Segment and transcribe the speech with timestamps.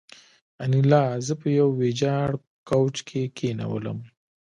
[0.63, 2.29] انیلا زه په یوه ویجاړ
[2.69, 3.99] کوچ کې کېنولم